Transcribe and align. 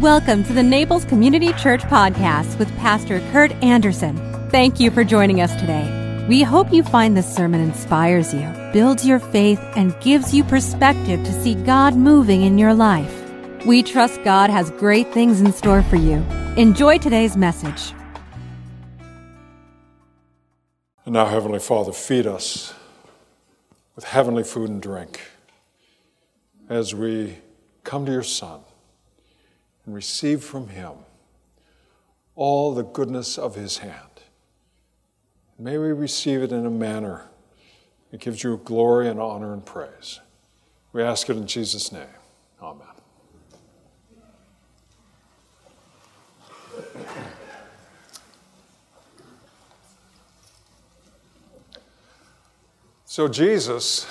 Welcome 0.00 0.44
to 0.44 0.52
the 0.52 0.62
Naples 0.62 1.06
Community 1.06 1.54
Church 1.54 1.80
Podcast 1.84 2.58
with 2.58 2.68
Pastor 2.76 3.20
Kurt 3.32 3.50
Anderson. 3.62 4.14
Thank 4.50 4.78
you 4.78 4.90
for 4.90 5.04
joining 5.04 5.40
us 5.40 5.58
today. 5.58 6.26
We 6.28 6.42
hope 6.42 6.70
you 6.70 6.82
find 6.82 7.16
this 7.16 7.34
sermon 7.34 7.62
inspires 7.62 8.34
you, 8.34 8.46
builds 8.74 9.06
your 9.06 9.18
faith, 9.18 9.58
and 9.74 9.98
gives 10.00 10.34
you 10.34 10.44
perspective 10.44 11.24
to 11.24 11.32
see 11.32 11.54
God 11.54 11.96
moving 11.96 12.42
in 12.42 12.58
your 12.58 12.74
life. 12.74 13.10
We 13.64 13.82
trust 13.82 14.22
God 14.22 14.50
has 14.50 14.70
great 14.72 15.14
things 15.14 15.40
in 15.40 15.50
store 15.54 15.82
for 15.84 15.96
you. 15.96 16.16
Enjoy 16.58 16.98
today's 16.98 17.34
message. 17.34 17.94
And 21.06 21.14
now, 21.14 21.24
Heavenly 21.24 21.58
Father, 21.58 21.92
feed 21.92 22.26
us 22.26 22.74
with 23.94 24.04
heavenly 24.04 24.44
food 24.44 24.68
and 24.68 24.82
drink 24.82 25.22
as 26.68 26.94
we 26.94 27.38
come 27.82 28.04
to 28.04 28.12
your 28.12 28.22
Son 28.22 28.60
and 29.86 29.94
receive 29.94 30.42
from 30.42 30.68
him 30.68 30.92
all 32.34 32.74
the 32.74 32.82
goodness 32.82 33.38
of 33.38 33.54
his 33.54 33.78
hand. 33.78 34.02
May 35.58 35.78
we 35.78 35.88
receive 35.92 36.42
it 36.42 36.52
in 36.52 36.66
a 36.66 36.70
manner 36.70 37.22
that 38.10 38.20
gives 38.20 38.44
you 38.44 38.60
glory 38.64 39.08
and 39.08 39.18
honor 39.18 39.54
and 39.54 39.64
praise. 39.64 40.20
We 40.92 41.02
ask 41.02 41.30
it 41.30 41.36
in 41.36 41.46
Jesus' 41.46 41.92
name. 41.92 42.06
Amen. 42.60 42.86
So, 53.04 53.28
Jesus 53.28 54.06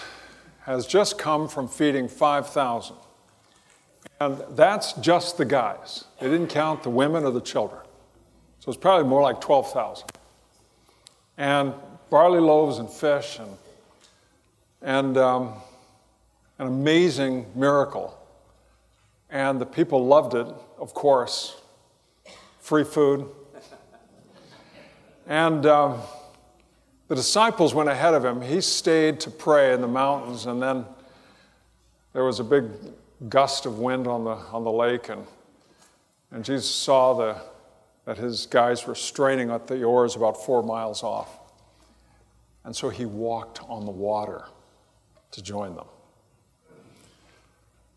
has 0.62 0.88
just 0.88 1.20
come 1.20 1.48
from 1.48 1.68
feeding 1.68 2.08
5,000. 2.08 2.96
And 4.20 4.42
that's 4.52 4.94
just 4.94 5.38
the 5.38 5.46
guys. 5.46 6.06
They 6.20 6.30
didn't 6.30 6.48
count 6.48 6.84
the 6.84 6.90
women 6.90 7.26
or 7.26 7.32
the 7.32 7.42
children. 7.42 7.82
So 8.60 8.72
it's 8.72 8.80
probably 8.80 9.08
more 9.08 9.22
like 9.22 9.42
12,000. 9.42 10.08
And 11.38 11.74
barley 12.10 12.40
loaves 12.40 12.78
and 12.78 12.90
fish 12.90 13.40
and, 13.40 13.58
and 14.82 15.18
um, 15.18 15.54
an 16.60 16.68
amazing 16.68 17.46
miracle. 17.56 18.18
And 19.30 19.60
the 19.60 19.66
people 19.66 20.06
loved 20.06 20.34
it, 20.34 20.48
of 20.80 20.94
course. 20.94 21.62
Free 22.60 22.86
food. 22.86 23.30
And 25.28 25.66
um, 25.66 26.00
the 27.08 27.16
disciples 27.16 27.74
went 27.74 27.90
ahead 27.90 28.14
of 28.14 28.24
him. 28.24 28.42
He 28.42 28.62
stayed 28.62 29.20
to 29.22 29.30
pray 29.30 29.74
in 29.74 29.82
the 29.82 29.88
mountains, 29.88 30.46
and 30.46 30.62
then 30.62 30.86
there 32.14 32.24
was 32.24 32.40
a 32.40 32.44
big 32.44 32.66
gust 33.30 33.66
of 33.66 33.80
wind 33.80 34.08
on 34.08 34.24
the, 34.24 34.32
on 34.32 34.64
the 34.64 34.72
lake, 34.72 35.10
and, 35.10 35.26
and 36.32 36.44
Jesus 36.44 36.70
saw 36.70 37.14
the, 37.14 37.38
that 38.06 38.18
his 38.18 38.46
guys 38.46 38.86
were 38.86 38.96
straining 38.96 39.50
at 39.50 39.68
the 39.68 39.84
oars 39.84 40.16
about 40.16 40.46
four 40.46 40.62
miles 40.62 41.04
off. 41.04 41.40
And 42.64 42.76
so 42.76 42.90
he 42.90 43.06
walked 43.06 43.62
on 43.70 43.86
the 43.86 43.92
water 43.92 44.46
to 45.32 45.42
join 45.42 45.76
them. 45.76 45.86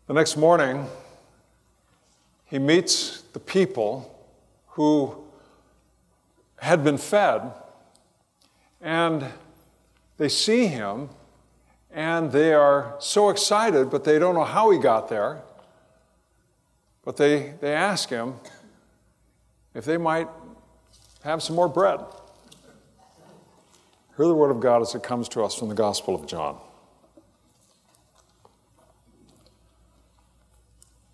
The 0.07 0.13
next 0.13 0.37
morning, 0.37 0.87
he 2.45 2.59
meets 2.59 3.21
the 3.33 3.39
people 3.39 4.27
who 4.69 5.23
had 6.57 6.83
been 6.83 6.97
fed, 6.97 7.51
and 8.81 9.25
they 10.17 10.29
see 10.29 10.67
him 10.67 11.09
and 11.91 12.31
they 12.31 12.53
are 12.53 12.95
so 12.99 13.29
excited, 13.29 13.89
but 13.89 14.03
they 14.03 14.19
don't 14.19 14.35
know 14.35 14.43
how 14.43 14.69
he 14.71 14.77
got 14.77 15.09
there. 15.09 15.41
But 17.03 17.17
they, 17.17 17.53
they 17.61 17.73
ask 17.73 18.09
him 18.09 18.35
if 19.73 19.85
they 19.85 19.97
might 19.97 20.27
have 21.23 21.41
some 21.41 21.55
more 21.55 21.67
bread. 21.67 21.99
Hear 24.17 24.27
the 24.27 24.35
word 24.35 24.51
of 24.51 24.59
God 24.59 24.81
as 24.81 24.93
it 24.95 25.01
comes 25.01 25.29
to 25.29 25.43
us 25.43 25.55
from 25.55 25.69
the 25.69 25.75
Gospel 25.75 26.13
of 26.13 26.27
John. 26.27 26.57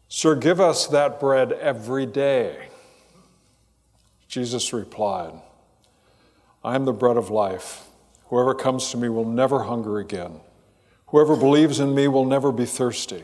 Sir, 0.07 0.35
give 0.35 0.59
us 0.59 0.87
that 0.87 1.19
bread 1.19 1.51
every 1.51 2.05
day. 2.05 2.69
Jesus 4.27 4.73
replied, 4.73 5.33
I 6.63 6.75
am 6.75 6.85
the 6.85 6.93
bread 6.93 7.15
of 7.15 7.29
life. 7.29 7.87
Whoever 8.27 8.55
comes 8.55 8.89
to 8.91 8.97
me 8.97 9.07
will 9.07 9.25
never 9.25 9.63
hunger 9.63 9.99
again. 9.99 10.39
Whoever 11.07 11.35
believes 11.35 11.79
in 11.79 11.93
me 11.93 12.07
will 12.07 12.25
never 12.25 12.51
be 12.51 12.65
thirsty. 12.65 13.23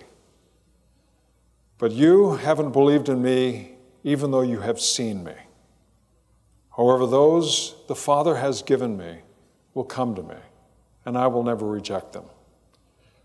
But 1.78 1.92
you 1.92 2.36
haven't 2.36 2.72
believed 2.72 3.10
in 3.10 3.22
me, 3.22 3.74
even 4.04 4.32
though 4.32 4.42
you 4.42 4.60
have 4.60 4.80
seen 4.80 5.24
me. 5.24 5.34
However, 6.78 7.08
those 7.08 7.76
the 7.88 7.96
Father 7.96 8.36
has 8.36 8.62
given 8.62 8.98
me 8.98 9.20
will 9.74 9.84
come 9.84 10.16
to 10.16 10.24
me, 10.24 10.36
and 11.06 11.18
I 11.18 11.28
will 11.28 11.44
never 11.44 11.68
reject 11.68 12.14
them. 12.14 12.26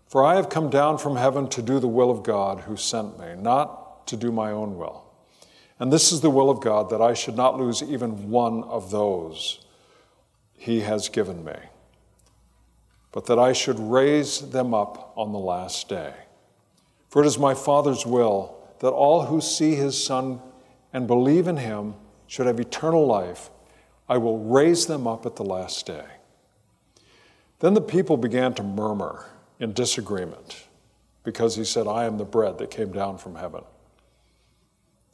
For 0.07 0.23
I 0.23 0.35
have 0.35 0.49
come 0.49 0.69
down 0.69 0.97
from 0.97 1.17
heaven 1.17 1.47
to 1.49 1.61
do 1.61 1.79
the 1.79 1.87
will 1.87 2.09
of 2.09 2.23
God 2.23 2.61
who 2.61 2.77
sent 2.77 3.19
me, 3.19 3.35
not 3.35 4.07
to 4.07 4.17
do 4.17 4.31
my 4.31 4.51
own 4.51 4.77
will. 4.77 5.03
And 5.79 5.93
this 5.93 6.11
is 6.11 6.21
the 6.21 6.29
will 6.29 6.49
of 6.49 6.61
God, 6.61 6.89
that 6.89 7.01
I 7.01 7.13
should 7.13 7.35
not 7.35 7.59
lose 7.59 7.83
even 7.83 8.31
one 8.31 8.63
of 8.63 8.89
those 8.89 9.59
he 10.53 10.79
has 10.81 11.09
given 11.09 11.45
me 11.45 11.53
but 13.11 13.25
that 13.25 13.39
I 13.39 13.53
should 13.53 13.79
raise 13.79 14.39
them 14.39 14.73
up 14.73 15.13
on 15.15 15.31
the 15.31 15.39
last 15.39 15.89
day. 15.89 16.13
For 17.09 17.23
it 17.23 17.27
is 17.27 17.39
my 17.39 17.53
Father's 17.53 18.05
will 18.05 18.57
that 18.79 18.89
all 18.89 19.25
who 19.25 19.41
see 19.41 19.75
his 19.75 20.01
Son 20.01 20.41
and 20.93 21.07
believe 21.07 21.47
in 21.47 21.57
him 21.57 21.95
should 22.27 22.45
have 22.45 22.59
eternal 22.59 23.05
life. 23.05 23.49
I 24.09 24.17
will 24.17 24.39
raise 24.39 24.85
them 24.85 25.07
up 25.07 25.25
at 25.25 25.35
the 25.35 25.43
last 25.43 25.85
day. 25.85 26.05
Then 27.59 27.73
the 27.73 27.81
people 27.81 28.17
began 28.17 28.53
to 28.55 28.63
murmur 28.63 29.25
in 29.59 29.73
disagreement 29.73 30.67
because 31.23 31.55
he 31.55 31.63
said, 31.65 31.87
I 31.87 32.05
am 32.05 32.17
the 32.17 32.25
bread 32.25 32.57
that 32.59 32.71
came 32.71 32.91
down 32.91 33.17
from 33.17 33.35
heaven. 33.35 33.63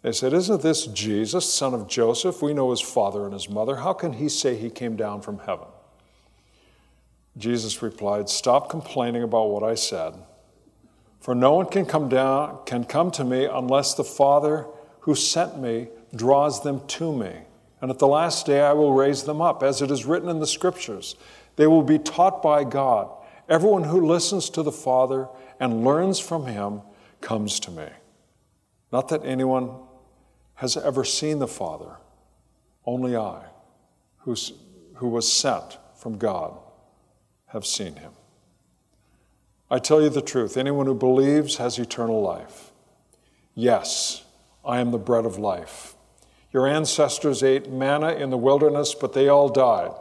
They 0.02 0.12
said, 0.12 0.34
Isn't 0.34 0.62
this 0.62 0.86
Jesus, 0.88 1.52
son 1.52 1.74
of 1.74 1.88
Joseph? 1.88 2.42
We 2.42 2.54
know 2.54 2.72
his 2.72 2.82
father 2.82 3.24
and 3.24 3.34
his 3.34 3.50
mother. 3.50 3.78
How 3.78 3.94
can 3.94 4.14
he 4.14 4.28
say 4.28 4.56
he 4.56 4.70
came 4.70 4.98
down 4.98 5.22
from 5.22 5.40
heaven? 5.40 5.68
Jesus 7.38 7.82
replied, 7.82 8.30
Stop 8.30 8.70
complaining 8.70 9.24
about 9.24 9.50
what 9.50 9.64
I 9.64 9.76
said. 9.76 10.14
For 11.20 11.34
no 11.34 11.54
one 11.54 11.68
can 11.68 11.86
come 11.86 12.10
down 12.10 12.60
can 12.66 12.84
come 12.84 13.10
to 13.12 13.24
me 13.24 13.46
unless 13.46 13.94
the 13.94 14.04
Father 14.04 14.68
who 15.02 15.16
sent 15.16 15.60
me 15.60 15.88
draws 16.16 16.62
them 16.64 16.86
to 16.88 17.16
me. 17.16 17.32
And 17.82 17.90
at 17.90 18.00
the 18.00 18.08
last 18.08 18.46
day 18.46 18.62
I 18.62 18.74
will 18.74 18.94
raise 18.94 19.24
them 19.24 19.42
up, 19.42 19.64
as 19.64 19.82
it 19.82 19.90
is 19.90 20.06
written 20.06 20.30
in 20.30 20.40
the 20.40 20.48
scriptures. 20.48 21.16
They 21.56 21.68
will 21.68 21.84
be 21.84 22.00
taught 22.00 22.42
by 22.42 22.64
God. 22.64 23.10
Everyone 23.50 23.84
who 23.84 24.06
listens 24.06 24.50
to 24.52 24.64
the 24.64 24.72
Father 24.72 25.28
and 25.60 25.84
learns 25.84 26.20
from 26.20 26.46
him 26.46 26.82
comes 27.20 27.60
to 27.62 27.72
me. 27.72 27.88
Not 28.92 29.10
that 29.10 29.26
anyone 29.26 29.72
has 30.56 30.78
ever 30.78 31.04
seen 31.04 31.40
the 31.40 31.48
Father, 31.48 31.98
only 32.86 33.16
I, 33.16 33.44
who 34.20 34.36
was 35.02 35.32
sent 35.32 35.78
from 35.96 36.18
God 36.18 36.58
have 37.54 37.66
seen 37.66 37.96
him. 37.96 38.12
I 39.72 39.80
tell 39.80 40.02
you 40.02 40.10
the 40.10 40.22
truth 40.22 40.58
anyone 40.58 40.88
who 40.88 40.96
believes 40.96 41.58
has 41.58 41.80
eternal 41.80 42.22
life. 42.22 42.72
Yes, 43.56 44.26
I 44.66 44.80
am 44.80 44.92
the 44.92 44.98
bread 44.98 45.26
of 45.26 45.38
life. 45.38 45.96
Your 46.52 46.68
ancestors 46.68 47.42
ate 47.42 47.72
manna 47.72 48.14
in 48.14 48.30
the 48.30 48.38
wilderness, 48.38 48.94
but 48.94 49.14
they 49.14 49.30
all 49.30 49.50
died. 49.50 49.92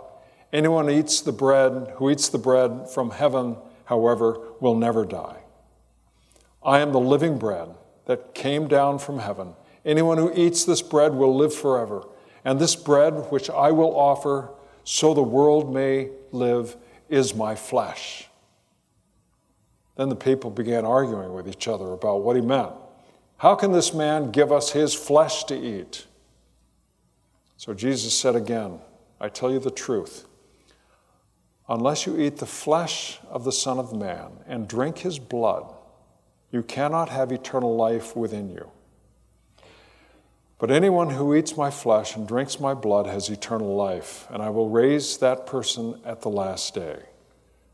Anyone 0.53 0.89
who 0.89 0.95
eats 0.95 1.21
the 1.21 1.33
bread, 1.33 1.95
who 1.97 2.11
eats 2.11 2.29
the 2.29 2.39
bread 2.39 2.89
from 2.91 3.11
heaven, 3.11 3.57
however, 3.85 4.39
will 4.61 4.75
never 4.75 5.05
die. 5.05 5.39
I 6.63 6.81
am 6.81 6.93
the 6.93 7.01
living 7.01 7.39
bread 7.39 7.69
that 8.07 8.35
came 8.35 8.69
down 8.69 8.99
from 8.99 9.19
heaven. 9.19 9.55
Anyone 9.85 10.19
who 10.19 10.33
eats 10.35 10.65
this 10.65 10.83
bread 10.83 11.15
will 11.15 11.35
live 11.35 11.55
forever. 11.55 12.07
And 12.45 12.59
this 12.59 12.77
bread 12.77 13.31
which 13.31 13.49
I 13.49 13.71
will 13.71 13.97
offer, 13.97 14.51
so 14.85 15.15
the 15.15 15.23
world 15.23 15.73
may 15.73 16.11
live 16.31 16.77
is 17.13 17.35
my 17.35 17.55
flesh. 17.55 18.27
Then 19.97 20.09
the 20.09 20.17
people 20.17 20.51
began 20.51 20.87
arguing 20.87 21.35
with 21.35 21.47
each 21.47 21.69
other 21.69 21.93
about 21.93 22.23
what 22.23 22.37
he 22.37 22.43
meant. 22.43 22.73
How 23.37 23.55
can 23.55 23.73
this 23.73 23.93
man 23.93 24.31
give 24.31 24.51
us 24.51 24.71
his 24.71 24.95
flesh 24.95 25.45
to 25.45 25.55
eat? 25.55 26.07
So 27.59 27.75
Jesus 27.75 28.19
said 28.19 28.35
again, 28.35 28.81
I 29.21 29.29
tell 29.29 29.53
you 29.53 29.59
the 29.59 29.71
truth. 29.71 30.27
Unless 31.69 32.07
you 32.07 32.19
eat 32.19 32.39
the 32.39 32.47
flesh 32.47 33.19
of 33.29 33.45
the 33.45 33.53
Son 33.53 33.79
of 33.79 33.93
Man 33.93 34.31
and 34.47 34.67
drink 34.67 34.99
his 34.99 35.19
blood, 35.19 35.73
you 36.51 36.63
cannot 36.63 37.11
have 37.11 37.31
eternal 37.31 37.77
life 37.77 38.17
within 38.17 38.49
you. 38.49 38.71
But 40.63 40.71
anyone 40.71 41.11
who 41.11 41.35
eats 41.35 41.57
my 41.57 41.73
flesh 41.73 42.15
and 42.15 42.25
drinks 42.25 42.61
my 42.61 42.73
blood 42.73 43.09
has 43.09 43.29
eternal 43.29 43.75
life, 43.75 44.29
and 44.31 44.41
I 44.41 44.51
will 44.51 44.69
raise 44.69 45.17
that 45.17 45.45
person 45.45 46.01
at 46.05 46.21
the 46.21 46.29
last 46.29 46.73
day. 46.73 47.01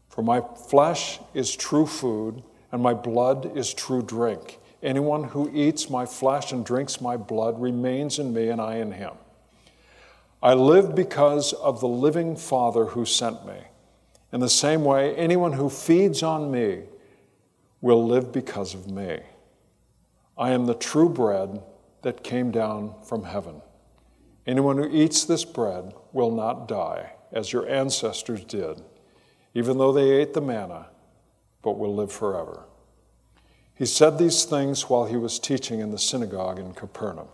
For 0.08 0.23
my 0.23 0.40
flesh 0.70 1.20
is 1.35 1.55
true 1.55 1.85
food, 1.85 2.43
and 2.73 2.82
my 2.82 2.94
blood 2.94 3.55
is 3.55 3.75
true 3.75 4.00
drink. 4.00 4.58
Anyone 4.82 5.25
who 5.25 5.50
eats 5.52 5.90
my 5.90 6.06
flesh 6.06 6.50
and 6.50 6.64
drinks 6.64 6.99
my 6.99 7.19
blood 7.19 7.61
remains 7.61 8.19
in 8.19 8.32
me, 8.32 8.49
and 8.49 8.58
I 8.58 8.76
in 8.76 8.93
him. 8.93 9.12
I 10.43 10.55
live 10.55 10.94
because 10.94 11.52
of 11.52 11.81
the 11.81 11.88
living 11.88 12.37
Father 12.37 12.87
who 12.87 13.05
sent 13.05 13.46
me. 13.46 13.64
In 14.32 14.40
the 14.40 14.49
same 14.49 14.82
way, 14.82 15.14
anyone 15.14 15.52
who 15.52 15.69
feeds 15.69 16.23
on 16.23 16.50
me 16.50 16.85
will 17.82 18.06
live 18.06 18.32
because 18.32 18.73
of 18.73 18.90
me. 18.90 19.20
I 20.38 20.52
am 20.52 20.64
the 20.64 20.75
true 20.75 21.11
bread 21.11 21.62
that 22.02 22.22
came 22.22 22.50
down 22.50 22.94
from 23.02 23.24
heaven. 23.24 23.62
Anyone 24.46 24.78
who 24.78 24.88
eats 24.90 25.24
this 25.24 25.44
bread 25.44 25.92
will 26.12 26.30
not 26.30 26.68
die, 26.68 27.12
as 27.32 27.52
your 27.52 27.68
ancestors 27.68 28.44
did, 28.44 28.82
even 29.54 29.78
though 29.78 29.92
they 29.92 30.10
ate 30.10 30.32
the 30.32 30.40
manna, 30.40 30.88
but 31.62 31.78
will 31.78 31.94
live 31.94 32.12
forever. 32.12 32.64
He 33.74 33.86
said 33.86 34.18
these 34.18 34.44
things 34.44 34.88
while 34.88 35.04
he 35.04 35.16
was 35.16 35.38
teaching 35.38 35.80
in 35.80 35.90
the 35.90 35.98
synagogue 35.98 36.58
in 36.58 36.72
Capernaum. 36.72 37.28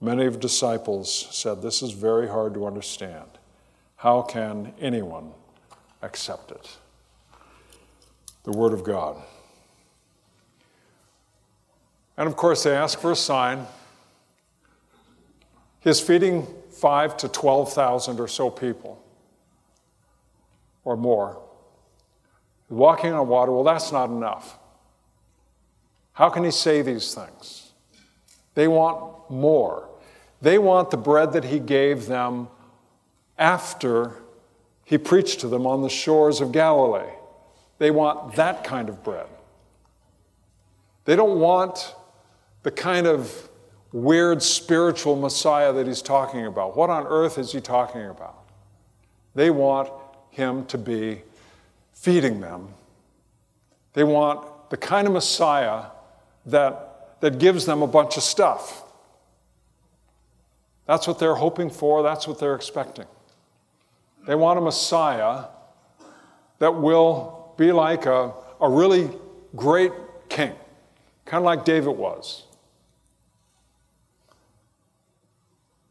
Many 0.00 0.24
of 0.24 0.34
the 0.34 0.40
disciples 0.40 1.28
said, 1.30 1.60
This 1.60 1.82
is 1.82 1.92
very 1.92 2.28
hard 2.28 2.54
to 2.54 2.66
understand. 2.66 3.26
How 3.96 4.22
can 4.22 4.72
anyone 4.80 5.32
accept 6.02 6.50
it? 6.50 6.78
The 8.44 8.52
Word 8.52 8.72
of 8.72 8.82
God. 8.82 9.22
And 12.20 12.28
of 12.28 12.36
course, 12.36 12.64
they 12.64 12.76
ask 12.76 12.98
for 12.98 13.12
a 13.12 13.16
sign. 13.16 13.66
He's 15.80 16.00
feeding 16.00 16.46
five 16.70 17.16
to 17.16 17.30
12,000 17.30 18.20
or 18.20 18.28
so 18.28 18.50
people 18.50 19.02
or 20.84 20.98
more. 20.98 21.40
Walking 22.68 23.14
on 23.14 23.26
water, 23.26 23.52
well, 23.52 23.64
that's 23.64 23.90
not 23.90 24.10
enough. 24.10 24.58
How 26.12 26.28
can 26.28 26.44
he 26.44 26.50
say 26.50 26.82
these 26.82 27.14
things? 27.14 27.72
They 28.54 28.68
want 28.68 29.30
more. 29.30 29.88
They 30.42 30.58
want 30.58 30.90
the 30.90 30.98
bread 30.98 31.32
that 31.32 31.44
he 31.44 31.58
gave 31.58 32.04
them 32.04 32.48
after 33.38 34.12
he 34.84 34.98
preached 34.98 35.40
to 35.40 35.48
them 35.48 35.66
on 35.66 35.80
the 35.80 35.88
shores 35.88 36.42
of 36.42 36.52
Galilee. 36.52 37.14
They 37.78 37.90
want 37.90 38.34
that 38.34 38.62
kind 38.62 38.90
of 38.90 39.02
bread. 39.02 39.28
They 41.06 41.16
don't 41.16 41.40
want 41.40 41.94
the 42.62 42.70
kind 42.70 43.06
of 43.06 43.48
weird 43.92 44.42
spiritual 44.42 45.16
Messiah 45.16 45.72
that 45.72 45.86
he's 45.86 46.02
talking 46.02 46.46
about. 46.46 46.76
What 46.76 46.90
on 46.90 47.06
earth 47.06 47.38
is 47.38 47.52
he 47.52 47.60
talking 47.60 48.06
about? 48.06 48.44
They 49.34 49.50
want 49.50 49.90
him 50.30 50.64
to 50.66 50.78
be 50.78 51.22
feeding 51.92 52.40
them. 52.40 52.68
They 53.92 54.04
want 54.04 54.70
the 54.70 54.76
kind 54.76 55.06
of 55.06 55.12
Messiah 55.12 55.86
that, 56.46 57.18
that 57.20 57.38
gives 57.38 57.66
them 57.66 57.82
a 57.82 57.86
bunch 57.86 58.16
of 58.16 58.22
stuff. 58.22 58.84
That's 60.86 61.06
what 61.06 61.18
they're 61.18 61.34
hoping 61.34 61.70
for, 61.70 62.02
that's 62.02 62.26
what 62.26 62.38
they're 62.38 62.54
expecting. 62.54 63.06
They 64.26 64.34
want 64.34 64.58
a 64.58 64.62
Messiah 64.62 65.44
that 66.58 66.74
will 66.74 67.54
be 67.56 67.72
like 67.72 68.06
a, 68.06 68.32
a 68.60 68.68
really 68.68 69.10
great 69.56 69.92
king, 70.28 70.52
kind 71.24 71.40
of 71.40 71.44
like 71.44 71.64
David 71.64 71.96
was. 71.96 72.44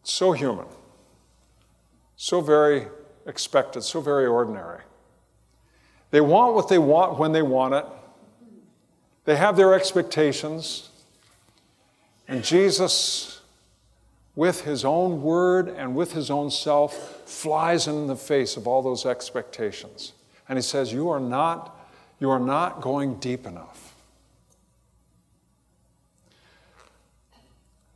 So 0.09 0.31
human, 0.31 0.65
so 2.15 2.41
very 2.41 2.87
expected, 3.27 3.83
so 3.83 4.01
very 4.01 4.25
ordinary. 4.25 4.81
They 6.09 6.19
want 6.19 6.55
what 6.55 6.67
they 6.67 6.79
want 6.79 7.19
when 7.19 7.31
they 7.31 7.43
want 7.43 7.75
it. 7.75 7.85
They 9.25 9.35
have 9.35 9.55
their 9.55 9.75
expectations. 9.75 10.89
And 12.27 12.43
Jesus, 12.43 13.41
with 14.35 14.61
his 14.61 14.83
own 14.83 15.21
word 15.21 15.67
and 15.67 15.95
with 15.95 16.13
his 16.13 16.31
own 16.31 16.49
self, 16.49 17.29
flies 17.29 17.85
in 17.85 18.07
the 18.07 18.15
face 18.15 18.57
of 18.57 18.65
all 18.65 18.81
those 18.81 19.05
expectations. 19.05 20.13
And 20.49 20.57
he 20.57 20.63
says, 20.63 20.91
You 20.91 21.09
are 21.09 21.19
not, 21.19 21.79
you 22.19 22.31
are 22.31 22.39
not 22.39 22.81
going 22.81 23.19
deep 23.19 23.45
enough. 23.45 23.88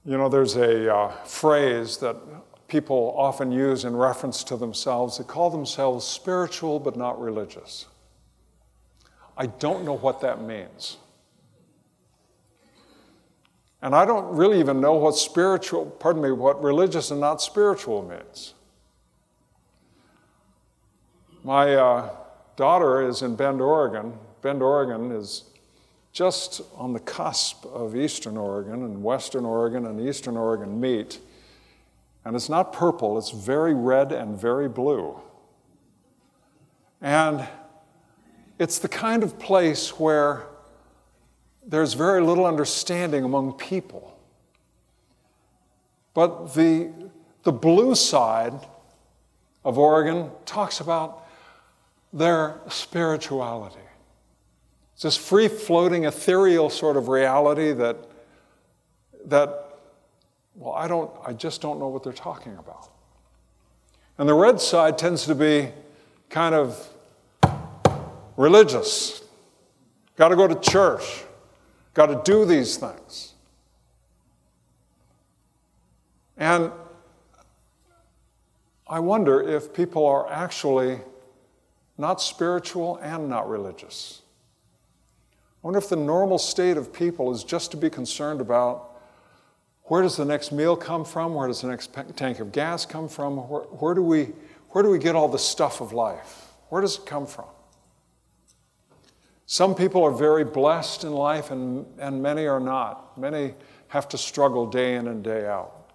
You 0.05 0.17
know, 0.17 0.27
there's 0.27 0.57
a 0.57 0.93
uh, 0.93 1.11
phrase 1.23 1.97
that 1.97 2.17
people 2.67 3.13
often 3.17 3.51
use 3.51 3.85
in 3.85 3.95
reference 3.95 4.43
to 4.45 4.57
themselves. 4.57 5.17
They 5.17 5.23
call 5.23 5.49
themselves 5.49 6.05
spiritual 6.05 6.79
but 6.79 6.97
not 6.97 7.21
religious. 7.21 7.85
I 9.37 9.45
don't 9.45 9.85
know 9.85 9.95
what 9.95 10.19
that 10.21 10.41
means. 10.41 10.97
And 13.81 13.95
I 13.95 14.05
don't 14.05 14.35
really 14.35 14.59
even 14.59 14.81
know 14.81 14.93
what 14.93 15.15
spiritual, 15.15 15.85
pardon 15.85 16.21
me, 16.21 16.31
what 16.31 16.61
religious 16.63 17.11
and 17.11 17.19
not 17.19 17.41
spiritual 17.41 18.01
means. 18.01 18.53
My 21.43 21.75
uh, 21.75 22.09
daughter 22.55 23.07
is 23.07 23.21
in 23.21 23.35
Bend, 23.35 23.61
Oregon. 23.61 24.13
Bend, 24.41 24.61
Oregon 24.61 25.11
is 25.11 25.43
just 26.13 26.61
on 26.75 26.93
the 26.93 26.99
cusp 26.99 27.65
of 27.65 27.95
Eastern 27.95 28.37
Oregon, 28.37 28.83
and 28.83 29.03
Western 29.03 29.45
Oregon 29.45 29.87
and 29.87 29.99
Eastern 29.99 30.37
Oregon 30.37 30.79
meet. 30.79 31.19
And 32.23 32.35
it's 32.35 32.49
not 32.49 32.71
purple, 32.71 33.17
it's 33.17 33.31
very 33.31 33.73
red 33.73 34.11
and 34.11 34.39
very 34.39 34.69
blue. 34.69 35.19
And 37.01 37.45
it's 38.59 38.79
the 38.79 38.87
kind 38.87 39.23
of 39.23 39.39
place 39.39 39.99
where 39.99 40.45
there's 41.65 41.95
very 41.95 42.21
little 42.21 42.45
understanding 42.45 43.23
among 43.23 43.53
people. 43.53 44.15
But 46.13 46.53
the, 46.53 46.91
the 47.41 47.51
blue 47.51 47.95
side 47.95 48.53
of 49.65 49.79
Oregon 49.79 50.29
talks 50.45 50.79
about 50.79 51.25
their 52.13 52.59
spirituality. 52.69 53.79
This 55.03 55.17
free 55.17 55.49
floating, 55.49 56.05
ethereal 56.05 56.69
sort 56.69 56.95
of 56.95 57.09
reality 57.09 57.73
that, 57.73 57.97
that, 59.25 59.79
well, 60.55 60.71
I, 60.71 60.87
don't, 60.87 61.11
I 61.27 61.33
just 61.33 61.59
don't 61.59 61.77
know 61.77 61.89
what 61.89 62.03
they're 62.03 62.13
talking 62.13 62.55
about. 62.57 62.89
And 64.17 64.29
the 64.29 64.33
red 64.33 64.61
side 64.61 64.97
tends 64.97 65.25
to 65.25 65.35
be 65.35 65.71
kind 66.29 66.55
of 66.55 66.87
religious. 68.37 69.21
Got 70.15 70.29
to 70.29 70.37
go 70.37 70.47
to 70.47 70.55
church. 70.55 71.25
Got 71.93 72.05
to 72.05 72.21
do 72.23 72.45
these 72.45 72.77
things. 72.77 73.33
And 76.37 76.71
I 78.87 79.01
wonder 79.01 79.41
if 79.41 79.73
people 79.73 80.05
are 80.05 80.31
actually 80.31 81.01
not 81.97 82.21
spiritual 82.21 82.95
and 83.03 83.27
not 83.27 83.49
religious. 83.49 84.22
I 85.63 85.67
wonder 85.67 85.79
if 85.79 85.87
the 85.87 85.95
normal 85.95 86.37
state 86.37 86.75
of 86.75 86.91
people 86.91 87.31
is 87.31 87.45
just 87.45 87.71
to 87.71 87.77
be 87.77 87.89
concerned 87.89 88.41
about 88.41 88.97
where 89.83 90.01
does 90.01 90.17
the 90.17 90.25
next 90.25 90.51
meal 90.51 90.75
come 90.75 91.05
from? 91.05 91.33
Where 91.33 91.47
does 91.47 91.61
the 91.61 91.69
next 91.69 91.91
tank 92.17 92.39
of 92.39 92.51
gas 92.51 92.85
come 92.85 93.07
from? 93.07 93.37
Where, 93.49 93.61
where, 93.61 93.93
do, 93.93 94.01
we, 94.01 94.33
where 94.69 94.83
do 94.83 94.89
we 94.89 94.99
get 94.99 95.15
all 95.15 95.29
the 95.29 95.39
stuff 95.39 95.79
of 95.79 95.93
life? 95.93 96.49
Where 96.67 96.81
does 96.81 96.97
it 96.97 97.05
come 97.05 97.25
from? 97.25 97.45
Some 99.45 99.75
people 99.75 100.03
are 100.03 100.11
very 100.11 100.43
blessed 100.43 101.03
in 101.03 101.13
life, 101.13 101.51
and, 101.51 101.85
and 101.99 102.21
many 102.21 102.45
are 102.45 102.59
not. 102.59 103.17
Many 103.17 103.53
have 103.89 104.09
to 104.09 104.17
struggle 104.17 104.65
day 104.65 104.95
in 104.95 105.07
and 105.07 105.23
day 105.23 105.45
out. 105.45 105.91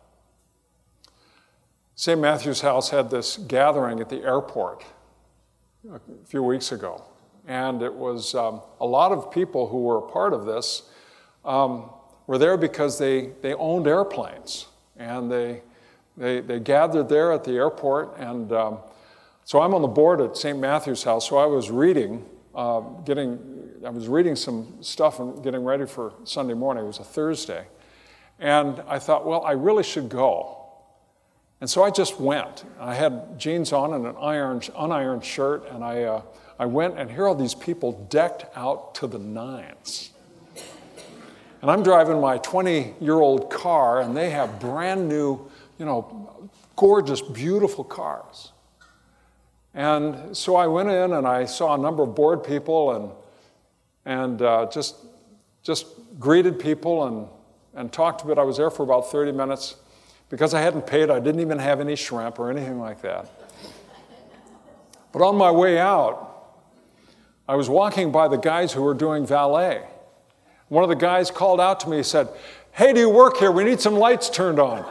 St. 1.94 2.20
Matthew's 2.20 2.60
House 2.60 2.90
had 2.90 3.10
this 3.10 3.36
gathering 3.36 4.00
at 4.00 4.08
the 4.08 4.22
airport 4.22 4.84
a 5.92 6.00
few 6.24 6.42
weeks 6.42 6.72
ago, 6.72 7.02
and 7.48 7.82
it 7.82 7.92
was 7.92 8.36
um, 8.36 8.60
a 8.80 8.86
lot 8.86 9.10
of 9.10 9.32
people 9.32 9.66
who 9.66 9.82
were 9.82 9.98
a 9.98 10.02
part 10.02 10.32
of 10.32 10.44
this 10.46 10.82
um, 11.44 11.90
were 12.28 12.38
there 12.38 12.56
because 12.56 12.98
they, 12.98 13.30
they 13.42 13.54
owned 13.54 13.88
airplanes, 13.88 14.66
and 14.96 15.32
they, 15.32 15.62
they, 16.16 16.40
they 16.40 16.60
gathered 16.60 17.08
there 17.08 17.32
at 17.32 17.42
the 17.42 17.52
airport. 17.52 18.16
And 18.18 18.52
um, 18.52 18.78
so 19.44 19.60
I'm 19.60 19.74
on 19.74 19.82
the 19.82 19.88
board 19.88 20.20
at 20.20 20.36
St. 20.36 20.58
Matthew's 20.58 21.02
House, 21.02 21.28
so 21.28 21.38
I 21.38 21.46
was 21.46 21.70
reading 21.70 22.24
uh, 22.58 22.80
getting, 23.04 23.38
I 23.86 23.90
was 23.90 24.08
reading 24.08 24.34
some 24.34 24.78
stuff 24.80 25.20
and 25.20 25.42
getting 25.44 25.62
ready 25.62 25.86
for 25.86 26.12
Sunday 26.24 26.54
morning. 26.54 26.82
It 26.82 26.88
was 26.88 26.98
a 26.98 27.04
Thursday. 27.04 27.66
And 28.40 28.82
I 28.88 28.98
thought, 28.98 29.24
well, 29.24 29.44
I 29.44 29.52
really 29.52 29.84
should 29.84 30.08
go. 30.08 30.57
And 31.60 31.68
so 31.68 31.82
I 31.82 31.90
just 31.90 32.20
went. 32.20 32.64
I 32.78 32.94
had 32.94 33.38
jeans 33.38 33.72
on 33.72 33.92
and 33.92 34.06
an 34.06 34.14
iron, 34.20 34.60
unironed 34.60 35.24
shirt, 35.24 35.68
and 35.70 35.82
I, 35.82 36.04
uh, 36.04 36.22
I 36.58 36.66
went, 36.66 36.98
and 36.98 37.10
here 37.10 37.24
are 37.24 37.28
all 37.28 37.34
these 37.34 37.54
people 37.54 38.06
decked 38.08 38.44
out 38.56 38.94
to 38.96 39.06
the 39.06 39.18
nines. 39.18 40.10
And 41.60 41.70
I'm 41.70 41.82
driving 41.82 42.20
my 42.20 42.38
20 42.38 42.94
year 43.00 43.14
old 43.14 43.50
car, 43.50 44.00
and 44.00 44.16
they 44.16 44.30
have 44.30 44.60
brand 44.60 45.08
new, 45.08 45.50
you 45.78 45.84
know, 45.84 46.48
gorgeous, 46.76 47.20
beautiful 47.20 47.82
cars. 47.82 48.52
And 49.74 50.36
so 50.36 50.56
I 50.56 50.66
went 50.68 50.88
in 50.88 51.12
and 51.12 51.26
I 51.26 51.44
saw 51.44 51.74
a 51.74 51.78
number 51.78 52.02
of 52.02 52.14
board 52.14 52.42
people 52.42 52.92
and, 52.92 53.10
and 54.04 54.42
uh, 54.42 54.68
just, 54.72 54.96
just 55.62 55.86
greeted 56.18 56.58
people 56.58 57.06
and, 57.06 57.28
and 57.74 57.92
talked 57.92 58.22
a 58.22 58.26
bit. 58.26 58.38
I 58.38 58.44
was 58.44 58.56
there 58.56 58.70
for 58.70 58.82
about 58.82 59.10
30 59.10 59.32
minutes. 59.32 59.76
Because 60.28 60.52
I 60.52 60.60
hadn't 60.60 60.86
paid, 60.86 61.10
I 61.10 61.20
didn't 61.20 61.40
even 61.40 61.58
have 61.58 61.80
any 61.80 61.96
shrimp 61.96 62.38
or 62.38 62.50
anything 62.50 62.78
like 62.78 63.00
that. 63.02 63.26
But 65.12 65.22
on 65.22 65.36
my 65.36 65.50
way 65.50 65.78
out, 65.78 66.26
I 67.48 67.56
was 67.56 67.70
walking 67.70 68.12
by 68.12 68.28
the 68.28 68.36
guys 68.36 68.72
who 68.72 68.82
were 68.82 68.92
doing 68.94 69.26
valet. 69.26 69.82
One 70.68 70.82
of 70.82 70.90
the 70.90 70.96
guys 70.96 71.30
called 71.30 71.60
out 71.60 71.80
to 71.80 71.88
me, 71.88 71.98
he 71.98 72.02
said, 72.02 72.28
Hey, 72.72 72.92
do 72.92 73.00
you 73.00 73.08
work 73.08 73.38
here? 73.38 73.50
We 73.50 73.64
need 73.64 73.80
some 73.80 73.94
lights 73.94 74.28
turned 74.28 74.60
on. 74.60 74.84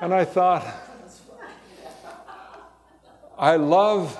and 0.00 0.12
I 0.12 0.24
thought, 0.24 0.66
I 3.38 3.54
love 3.54 4.18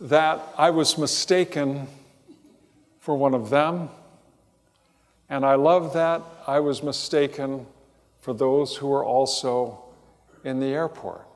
that 0.00 0.40
I 0.56 0.70
was 0.70 0.96
mistaken 0.96 1.88
for 3.00 3.16
one 3.16 3.34
of 3.34 3.50
them, 3.50 3.88
and 5.28 5.44
I 5.44 5.54
love 5.54 5.94
that 5.94 6.22
I 6.46 6.60
was 6.60 6.82
mistaken 6.82 7.66
for 8.20 8.34
those 8.34 8.76
who 8.76 8.88
were 8.88 9.04
also 9.04 9.82
in 10.44 10.60
the 10.60 10.66
airport 10.66 11.26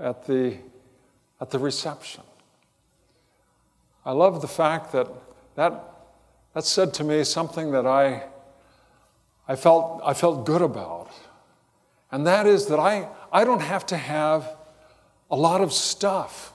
at 0.00 0.26
the, 0.26 0.56
at 1.40 1.50
the 1.50 1.58
reception. 1.58 2.22
I 4.04 4.12
love 4.12 4.40
the 4.40 4.48
fact 4.48 4.92
that 4.92 5.08
that, 5.56 5.84
that 6.54 6.64
said 6.64 6.94
to 6.94 7.04
me 7.04 7.24
something 7.24 7.72
that 7.72 7.86
I, 7.86 8.24
I, 9.46 9.54
felt, 9.54 10.00
I 10.04 10.14
felt 10.14 10.46
good 10.46 10.62
about. 10.62 11.10
And 12.10 12.26
that 12.26 12.46
is 12.46 12.66
that 12.66 12.78
I, 12.78 13.08
I 13.32 13.44
don't 13.44 13.60
have 13.60 13.84
to 13.86 13.96
have 13.96 14.56
a 15.30 15.36
lot 15.36 15.60
of 15.60 15.72
stuff. 15.72 16.52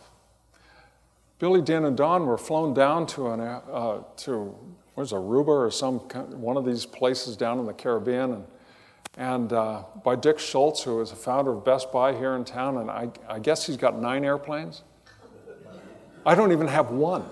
Billy, 1.44 1.62
Dan, 1.62 1.84
and 1.84 1.98
Don 1.98 2.26
were 2.26 2.38
flown 2.38 2.74
down 2.74 3.06
to, 3.06 3.28
an, 3.32 3.42
uh, 3.42 4.02
to 4.16 4.56
what 4.94 5.04
is 5.04 5.12
Aruba 5.12 5.48
or 5.48 5.70
some 5.70 6.00
one 6.00 6.56
of 6.56 6.64
these 6.64 6.86
places 6.86 7.36
down 7.36 7.60
in 7.60 7.66
the 7.66 7.74
Caribbean, 7.74 8.32
and, 8.32 8.46
and 9.18 9.52
uh, 9.52 9.84
by 10.06 10.16
Dick 10.16 10.40
Schulze, 10.40 10.82
who 10.84 11.02
is 11.02 11.12
a 11.12 11.18
founder 11.18 11.52
of 11.52 11.66
Best 11.66 11.92
Buy 11.92 12.14
here 12.14 12.38
in 12.38 12.46
town, 12.46 12.78
and 12.78 12.90
I, 12.90 13.10
I 13.28 13.40
guess 13.40 13.68
he's 13.68 13.76
got 13.76 14.00
nine 14.00 14.24
airplanes. 14.24 14.84
I 16.26 16.34
don't 16.34 16.54
even 16.54 16.70
have 16.70 16.92
one. 16.92 17.26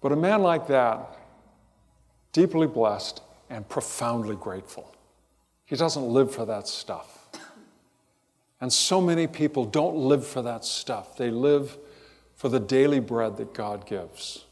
but 0.00 0.10
a 0.10 0.16
man 0.16 0.42
like 0.42 0.66
that, 0.66 1.16
deeply 2.32 2.66
blessed 2.66 3.22
and 3.50 3.68
profoundly 3.68 4.34
grateful. 4.34 4.92
He 5.64 5.76
doesn't 5.76 6.08
live 6.08 6.34
for 6.34 6.44
that 6.46 6.66
stuff. 6.66 7.19
And 8.60 8.72
so 8.72 9.00
many 9.00 9.26
people 9.26 9.64
don't 9.64 9.96
live 9.96 10.26
for 10.26 10.42
that 10.42 10.64
stuff. 10.64 11.16
They 11.16 11.30
live 11.30 11.78
for 12.36 12.48
the 12.48 12.60
daily 12.60 13.00
bread 13.00 13.36
that 13.38 13.54
God 13.54 13.86
gives. 13.86 14.44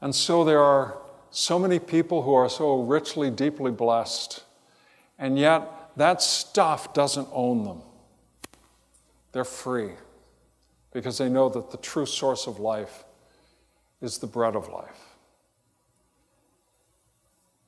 And 0.00 0.14
so 0.14 0.44
there 0.44 0.60
are 0.60 0.98
so 1.30 1.58
many 1.58 1.78
people 1.78 2.22
who 2.22 2.34
are 2.34 2.48
so 2.48 2.82
richly, 2.82 3.30
deeply 3.30 3.70
blessed, 3.70 4.42
and 5.18 5.38
yet 5.38 5.96
that 5.96 6.20
stuff 6.20 6.92
doesn't 6.92 7.28
own 7.32 7.64
them. 7.64 7.82
They're 9.32 9.44
free 9.44 9.92
because 10.92 11.18
they 11.18 11.28
know 11.28 11.48
that 11.48 11.70
the 11.70 11.78
true 11.78 12.04
source 12.04 12.46
of 12.46 12.58
life 12.58 13.04
is 14.02 14.18
the 14.18 14.26
bread 14.26 14.56
of 14.56 14.68
life. 14.68 15.16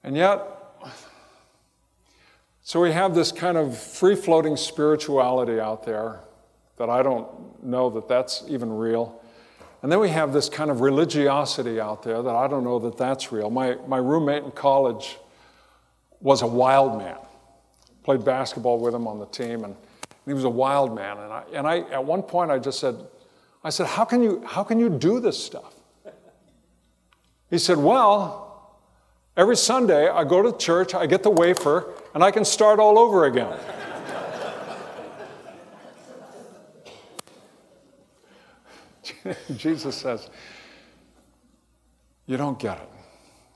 And 0.02 0.16
yet, 0.16 0.42
so 2.66 2.80
we 2.80 2.92
have 2.92 3.14
this 3.14 3.30
kind 3.30 3.58
of 3.58 3.78
free 3.78 4.16
floating 4.16 4.56
spirituality 4.56 5.60
out 5.60 5.84
there 5.84 6.20
that 6.78 6.88
I 6.88 7.02
don't 7.02 7.62
know 7.62 7.90
that 7.90 8.08
that's 8.08 8.42
even 8.48 8.72
real. 8.72 9.20
And 9.82 9.92
then 9.92 10.00
we 10.00 10.08
have 10.08 10.32
this 10.32 10.48
kind 10.48 10.70
of 10.70 10.80
religiosity 10.80 11.78
out 11.78 12.02
there 12.02 12.22
that 12.22 12.34
I 12.34 12.48
don't 12.48 12.64
know 12.64 12.78
that 12.78 12.96
that's 12.96 13.30
real. 13.30 13.50
My, 13.50 13.76
my 13.86 13.98
roommate 13.98 14.44
in 14.44 14.50
college 14.50 15.18
was 16.22 16.40
a 16.40 16.46
wild 16.46 16.96
man. 16.96 17.18
Played 18.02 18.24
basketball 18.24 18.78
with 18.78 18.94
him 18.94 19.06
on 19.06 19.18
the 19.18 19.26
team, 19.26 19.64
and 19.64 19.76
he 20.24 20.32
was 20.32 20.44
a 20.44 20.50
wild 20.50 20.94
man. 20.94 21.18
And 21.18 21.30
I, 21.30 21.42
and 21.52 21.66
I 21.66 21.80
at 21.90 22.02
one 22.02 22.22
point, 22.22 22.50
I 22.50 22.58
just 22.58 22.80
said, 22.80 22.96
I 23.62 23.68
said, 23.68 23.88
how 23.88 24.06
can 24.06 24.22
you, 24.22 24.42
how 24.46 24.64
can 24.64 24.78
you 24.78 24.88
do 24.88 25.20
this 25.20 25.42
stuff? 25.42 25.74
He 27.50 27.58
said, 27.58 27.76
well, 27.76 28.43
Every 29.36 29.56
Sunday, 29.56 30.08
I 30.08 30.22
go 30.22 30.42
to 30.42 30.56
church, 30.56 30.94
I 30.94 31.06
get 31.06 31.24
the 31.24 31.30
wafer, 31.30 31.92
and 32.14 32.22
I 32.22 32.30
can 32.30 32.44
start 32.44 32.78
all 32.78 32.98
over 32.98 33.24
again. 33.24 33.58
Jesus 39.56 39.96
says, 39.96 40.30
You 42.26 42.36
don't 42.36 42.60
get 42.60 42.78
it. 42.78 42.88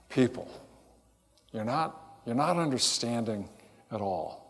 People, 0.08 0.50
you're 1.52 1.64
not, 1.64 2.18
you're 2.26 2.34
not 2.34 2.56
understanding 2.56 3.48
at 3.92 4.00
all. 4.00 4.46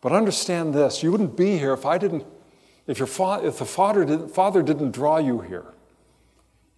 But 0.00 0.12
understand 0.12 0.74
this 0.74 1.02
you 1.02 1.10
wouldn't 1.10 1.36
be 1.36 1.58
here 1.58 1.72
if 1.72 1.84
I 1.84 1.98
didn't, 1.98 2.24
if, 2.86 2.98
your 2.98 3.08
fa- 3.08 3.40
if 3.42 3.58
the 3.58 3.64
father 3.64 4.04
didn't, 4.04 4.28
father 4.28 4.62
didn't 4.62 4.92
draw 4.92 5.18
you 5.18 5.40
here. 5.40 5.74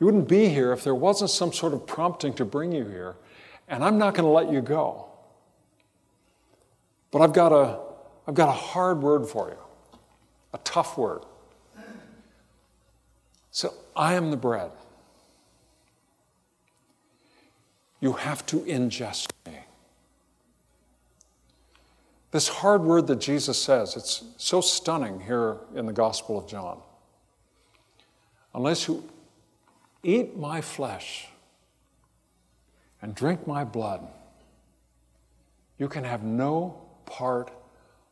You 0.01 0.07
wouldn't 0.07 0.29
be 0.29 0.49
here 0.49 0.73
if 0.73 0.85
there 0.85 0.95
wasn't 0.95 1.31
some 1.31 1.53
sort 1.53 1.75
of 1.75 1.87
prompting 1.87 2.33
to 2.35 2.45
bring 2.47 2.73
you 2.73 2.87
here 2.87 3.17
and 3.69 3.85
I'm 3.85 3.99
not 3.99 4.15
going 4.15 4.25
to 4.25 4.31
let 4.31 4.53
you 4.53 4.61
go. 4.61 5.07
But 7.11 7.23
I've 7.23 7.33
got, 7.33 7.53
a, 7.53 7.79
I've 8.27 8.35
got 8.35 8.49
a 8.49 8.53
hard 8.53 9.03
word 9.03 9.27
for 9.27 9.49
you, 9.49 9.99
a 10.53 10.59
tough 10.59 10.99
word. 10.99 11.23
So 13.51 13.73
I 13.95 14.15
am 14.15 14.31
the 14.31 14.37
bread. 14.37 14.71
You 18.01 18.13
have 18.13 18.45
to 18.47 18.59
ingest 18.61 19.31
me. 19.47 19.59
This 22.33 22.49
hard 22.49 22.83
word 22.83 23.07
that 23.07 23.21
Jesus 23.21 23.61
says, 23.61 23.97
it's 23.97 24.23
so 24.37 24.61
stunning 24.61 25.21
here 25.21 25.57
in 25.75 25.87
the 25.87 25.93
Gospel 25.93 26.39
of 26.39 26.47
John. 26.47 26.81
Unless 28.55 28.89
you 28.89 29.09
eat 30.03 30.37
my 30.37 30.61
flesh 30.61 31.29
and 33.07 33.15
drink 33.15 33.47
my 33.47 33.63
blood, 33.63 34.05
you 35.79 35.87
can 35.87 36.03
have 36.03 36.25
no 36.25 36.77
part 37.05 37.53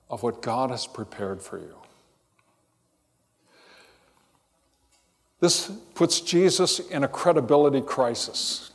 of 0.08 0.22
what 0.22 0.40
God 0.40 0.70
has 0.70 0.86
prepared 0.86 1.42
for 1.42 1.58
you. 1.58 1.74
This 5.40 5.68
puts 5.96 6.20
Jesus 6.20 6.78
in 6.78 7.02
a 7.02 7.08
credibility 7.08 7.80
crisis. 7.80 8.70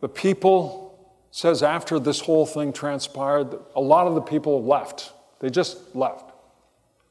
The 0.00 0.08
people 0.08 1.16
says 1.30 1.62
after 1.62 2.00
this 2.00 2.18
whole 2.18 2.44
thing 2.44 2.72
transpired, 2.72 3.56
a 3.76 3.80
lot 3.80 4.08
of 4.08 4.16
the 4.16 4.20
people 4.20 4.64
left. 4.64 5.12
They 5.38 5.48
just 5.48 5.94
left. 5.94 6.32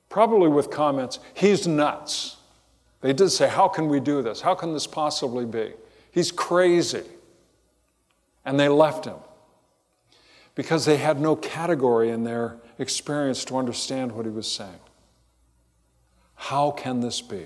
Probably 0.10 0.50
with 0.50 0.70
comments, 0.70 1.20
he's 1.36 1.66
nuts. 1.66 2.36
They 3.00 3.14
did 3.14 3.30
say, 3.30 3.48
How 3.48 3.70
can 3.70 3.88
we 3.88 4.02
do 4.02 4.22
this? 4.22 4.42
How 4.42 4.56
can 4.56 4.74
this 4.74 4.88
possibly 4.88 5.46
be? 5.46 5.72
He's 6.12 6.32
crazy. 6.32 7.04
And 8.44 8.60
they 8.60 8.70
left 8.70 9.06
him 9.06 9.18
because 10.56 10.86
they 10.86 10.98
had 10.98 11.20
no 11.20 11.36
category 11.36 12.10
in 12.10 12.24
their 12.24 12.58
experience 12.78 13.46
to 13.46 13.58
understand 13.58 14.12
what 14.12 14.26
he 14.26 14.32
was 14.32 14.52
saying. 14.52 14.80
How 16.36 16.72
can 16.72 17.02
this 17.02 17.22
be? 17.22 17.46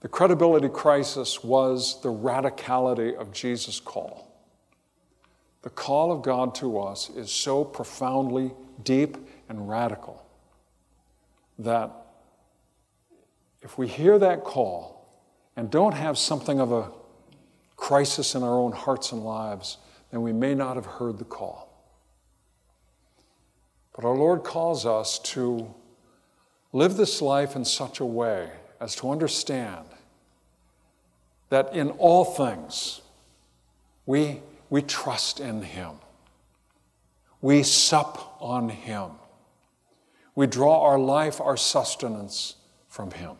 The 0.00 0.08
credibility 0.08 0.68
crisis 0.68 1.42
was 1.42 2.00
the 2.02 2.12
radicality 2.12 3.16
of 3.16 3.32
Jesus' 3.32 3.80
call. 3.80 4.30
The 5.62 5.70
call 5.70 6.12
of 6.12 6.22
God 6.22 6.54
to 6.56 6.78
us 6.78 7.08
is 7.10 7.30
so 7.30 7.64
profoundly 7.64 8.52
deep 8.82 9.16
and 9.48 9.68
radical 9.68 10.24
that 11.58 11.90
if 13.62 13.78
we 13.78 13.88
hear 13.88 14.18
that 14.18 14.44
call, 14.44 15.03
and 15.56 15.70
don't 15.70 15.94
have 15.94 16.18
something 16.18 16.60
of 16.60 16.72
a 16.72 16.90
crisis 17.76 18.34
in 18.34 18.42
our 18.42 18.58
own 18.58 18.72
hearts 18.72 19.12
and 19.12 19.24
lives, 19.24 19.78
then 20.10 20.22
we 20.22 20.32
may 20.32 20.54
not 20.54 20.76
have 20.76 20.86
heard 20.86 21.18
the 21.18 21.24
call. 21.24 21.70
But 23.94 24.04
our 24.04 24.16
Lord 24.16 24.42
calls 24.42 24.86
us 24.86 25.18
to 25.20 25.72
live 26.72 26.96
this 26.96 27.22
life 27.22 27.54
in 27.54 27.64
such 27.64 28.00
a 28.00 28.04
way 28.04 28.50
as 28.80 28.96
to 28.96 29.10
understand 29.10 29.86
that 31.50 31.74
in 31.74 31.90
all 31.90 32.24
things 32.24 33.00
we, 34.06 34.40
we 34.70 34.82
trust 34.82 35.40
in 35.40 35.62
Him. 35.62 35.92
We 37.40 37.62
sup 37.62 38.36
on 38.40 38.68
Him. 38.68 39.10
We 40.34 40.46
draw 40.46 40.82
our 40.82 40.98
life, 40.98 41.40
our 41.40 41.56
sustenance 41.56 42.56
from 42.88 43.12
Him. 43.12 43.36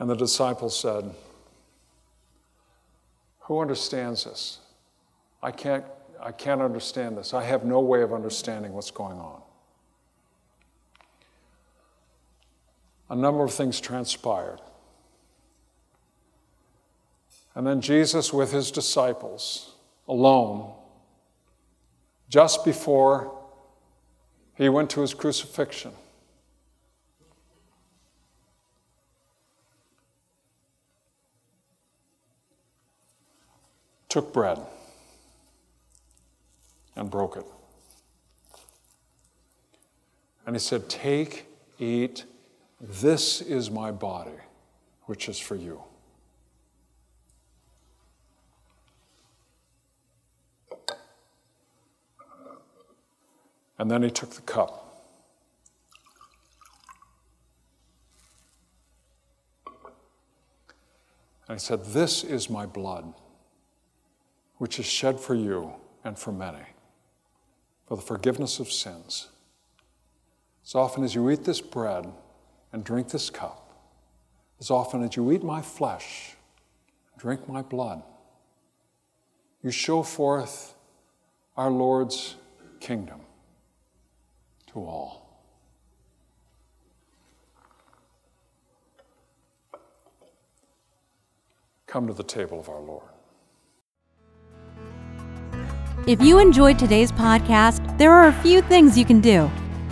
And 0.00 0.08
the 0.08 0.16
disciples 0.16 0.76
said, 0.76 1.14
Who 3.40 3.60
understands 3.60 4.24
this? 4.24 4.58
I 5.42 5.50
can't, 5.50 5.84
I 6.18 6.32
can't 6.32 6.62
understand 6.62 7.18
this. 7.18 7.34
I 7.34 7.44
have 7.44 7.64
no 7.64 7.80
way 7.80 8.00
of 8.00 8.12
understanding 8.12 8.72
what's 8.72 8.90
going 8.90 9.18
on. 9.18 9.42
A 13.10 13.16
number 13.16 13.44
of 13.44 13.52
things 13.52 13.78
transpired. 13.78 14.60
And 17.54 17.66
then 17.66 17.82
Jesus, 17.82 18.32
with 18.32 18.52
his 18.52 18.70
disciples, 18.70 19.74
alone, 20.08 20.72
just 22.30 22.64
before 22.64 23.36
he 24.54 24.68
went 24.70 24.88
to 24.90 25.02
his 25.02 25.12
crucifixion, 25.12 25.92
took 34.10 34.32
bread 34.32 34.58
and 36.96 37.10
broke 37.10 37.36
it. 37.36 37.46
And 40.44 40.54
he 40.54 40.60
said, 40.60 40.88
Take, 40.90 41.46
eat, 41.78 42.24
this 42.80 43.40
is 43.40 43.70
my 43.70 43.90
body, 43.90 44.38
which 45.04 45.28
is 45.28 45.38
for 45.38 45.54
you. 45.54 45.82
And 53.78 53.90
then 53.90 54.02
he 54.02 54.10
took 54.10 54.30
the 54.30 54.42
cup. 54.42 54.86
And 61.48 61.58
he 61.58 61.64
said, 61.64 61.84
This 61.86 62.22
is 62.22 62.50
my 62.50 62.66
blood, 62.66 63.14
which 64.60 64.78
is 64.78 64.84
shed 64.84 65.18
for 65.18 65.34
you 65.34 65.72
and 66.04 66.18
for 66.18 66.32
many, 66.32 66.62
for 67.88 67.96
the 67.96 68.02
forgiveness 68.02 68.60
of 68.60 68.70
sins. 68.70 69.28
As 70.62 70.74
often 70.74 71.02
as 71.02 71.14
you 71.14 71.30
eat 71.30 71.44
this 71.44 71.62
bread 71.62 72.06
and 72.70 72.84
drink 72.84 73.08
this 73.08 73.30
cup, 73.30 73.72
as 74.60 74.70
often 74.70 75.02
as 75.02 75.16
you 75.16 75.32
eat 75.32 75.42
my 75.42 75.62
flesh, 75.62 76.34
drink 77.16 77.48
my 77.48 77.62
blood, 77.62 78.02
you 79.62 79.70
show 79.70 80.02
forth 80.02 80.74
our 81.56 81.70
Lord's 81.70 82.36
kingdom 82.80 83.20
to 84.74 84.80
all. 84.80 85.40
Come 91.86 92.06
to 92.08 92.12
the 92.12 92.22
table 92.22 92.60
of 92.60 92.68
our 92.68 92.80
Lord. 92.80 93.08
If 96.06 96.22
you 96.22 96.38
enjoyed 96.38 96.78
today's 96.78 97.12
podcast, 97.12 97.98
there 97.98 98.12
are 98.12 98.28
a 98.28 98.32
few 98.32 98.62
things 98.62 98.96
you 98.96 99.04
can 99.04 99.20
do. 99.20 99.50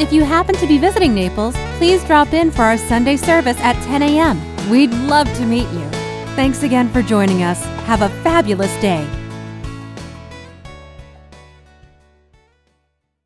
If 0.00 0.12
you 0.12 0.24
happen 0.24 0.56
to 0.56 0.66
be 0.66 0.78
visiting 0.78 1.14
Naples, 1.14 1.54
please 1.76 2.02
drop 2.04 2.32
in 2.32 2.50
for 2.50 2.62
our 2.62 2.78
Sunday 2.78 3.16
service 3.16 3.60
at 3.60 3.80
10 3.84 4.02
a.m. 4.02 4.40
We'd 4.68 4.90
love 4.90 5.32
to 5.34 5.46
meet 5.46 5.68
you. 5.70 5.88
Thanks 6.34 6.64
again 6.64 6.88
for 6.88 7.00
joining 7.02 7.44
us. 7.44 7.64
Have 7.86 8.02
a 8.02 8.08
fabulous 8.22 8.74
day. 8.80 9.06